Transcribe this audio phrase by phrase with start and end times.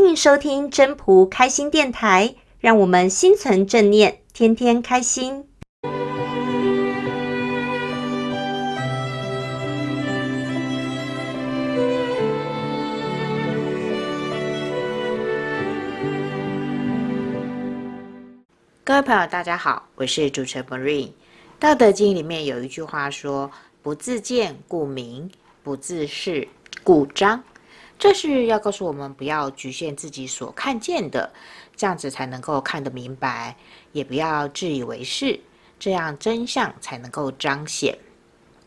[0.00, 5.44] 欢迎收听真朴开心电台，让我们心存正念，天天开心。
[18.84, 21.10] 各位朋友，大家好，我是主持人 Marine。
[21.58, 23.50] 道德经里面有一句话说
[23.82, 25.28] ：“不自见，故明；
[25.64, 26.46] 不自是，
[26.84, 27.42] 故彰。”
[27.98, 31.30] 这是要告诉我们，不要局限自己所看见的，
[31.76, 33.52] 这样子才能够看得明白；
[33.90, 35.38] 也不要自以为是，
[35.80, 37.98] 这样真相才能够彰显。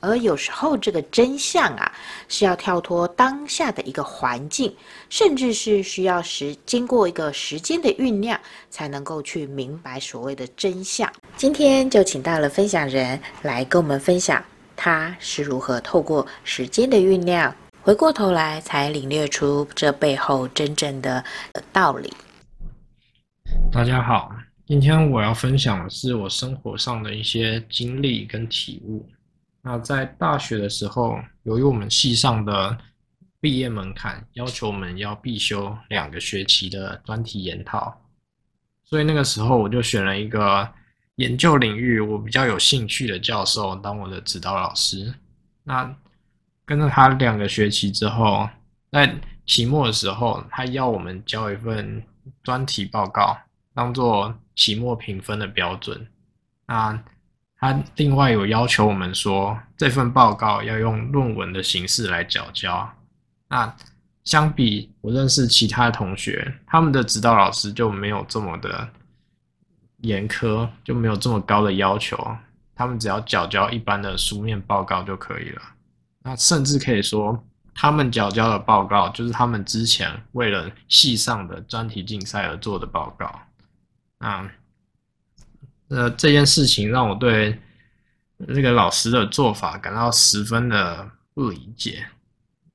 [0.00, 1.92] 而有时候，这个真相啊，
[2.28, 4.72] 是要跳脱当下的一个环境，
[5.10, 11.12] 甚至是需要时经过一个时间的酝酿，才能够去明白所谓的真相。
[11.36, 14.42] 今天就请到了分享人来跟我们分享，
[14.76, 17.52] 他是如何透过时间的酝酿，
[17.88, 21.24] 回过头来才领略出这背后真正的
[21.72, 22.12] 道理。
[23.72, 24.30] 大家好，
[24.66, 29.08] 今天我要分享的是我生活上的一些经历跟体悟。
[29.62, 32.76] 那在大学的时候，由于我们系上的
[33.40, 37.98] 毕业门槛要求我们要必修两个学期的专题研讨，
[38.84, 40.70] 所以那个时候我就选了一个
[41.14, 45.14] 研究领域我比较有兴趣的教授当我的指导老师。
[45.64, 45.90] 那
[46.68, 48.46] 跟着他两个学期之后，
[48.92, 49.10] 在
[49.46, 52.04] 期末的时候，他要我们交一份
[52.42, 53.34] 专题报告，
[53.74, 56.06] 当做期末评分的标准。
[56.66, 57.02] 那
[57.56, 62.86] 他另外有要求我们说，这份报告要用论文的形式来缴交。
[63.48, 63.74] 那
[64.24, 68.86] 相比我认识其他同学，他们的指导老师就没有这么的
[70.02, 72.36] 严苛，就没有这么高的要求。
[72.74, 75.62] 他们只要缴交一般的书面报告就可以了。
[76.28, 77.42] 那甚至可以说，
[77.74, 83.40] 他们缴交的报告就是他们之前为了系上的专题竞赛而做的报告。
[84.18, 84.50] 啊。
[85.88, 87.58] 呃，这件事情让我对
[88.36, 92.06] 那个老师的做法感到十分的不理解。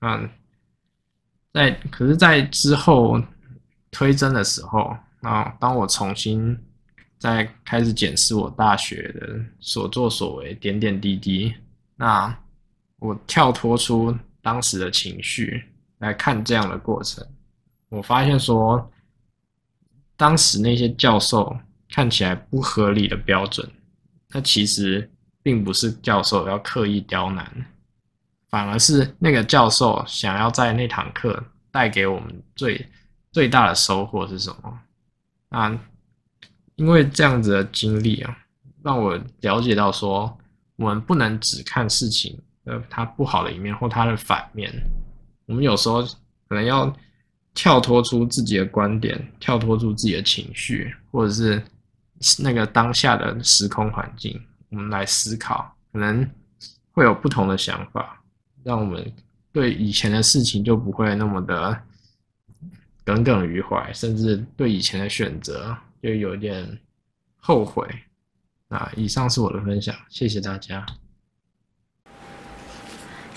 [0.00, 0.30] 嗯，
[1.52, 3.20] 在可是，在之后
[3.90, 6.56] 推甄的时候，啊，当我重新
[7.18, 11.52] 再开始检视我大学的所作所为、点点滴滴，
[11.96, 12.38] 那
[13.00, 15.64] 我跳脱出当时的情绪
[15.98, 17.26] 来看这样的过程，
[17.88, 18.88] 我发现说，
[20.16, 21.54] 当时那些教授。
[21.92, 23.68] 看起来不合理的标准，
[24.28, 25.10] 那其实
[25.42, 27.66] 并不是教授要刻意刁难，
[28.48, 32.88] 反而是那个教授想要在那堂课带给我们最
[33.32, 34.80] 最大的收获是什么？
[35.48, 35.76] 啊，
[36.76, 38.38] 因为这样子的经历啊，
[38.84, 40.38] 让我了解到说，
[40.76, 44.72] 我们不能只看事情呃它不好的一面或它的反面，
[45.46, 46.02] 我们有时候
[46.48, 46.94] 可能要
[47.54, 51.62] 跳脱出自己的观点，跳脱出自己的情绪，或者是。
[52.38, 54.38] 那个当下的时空环境，
[54.68, 56.30] 我们来思考，可能
[56.92, 58.22] 会有不同的想法，
[58.62, 59.10] 让我们
[59.50, 61.82] 对以前的事情就不会那么的
[63.06, 66.78] 耿耿于怀，甚至对以前的选择就有点
[67.38, 67.88] 后悔。
[68.68, 70.84] 那以上是我的分享，谢谢大家。